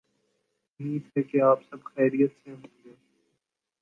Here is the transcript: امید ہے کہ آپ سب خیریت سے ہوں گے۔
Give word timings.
امید 0.79 1.07
ہے 1.17 1.23
کہ 1.23 1.41
آپ 1.41 1.59
سب 1.69 1.83
خیریت 1.83 2.31
سے 2.43 2.51
ہوں 2.51 2.63
گے۔ 2.85 2.93